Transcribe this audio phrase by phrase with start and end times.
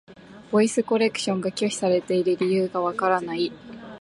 [0.51, 3.51] ボイスコレクションが拒否されている理由がわからない。